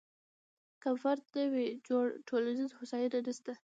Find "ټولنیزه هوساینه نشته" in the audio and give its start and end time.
2.27-3.51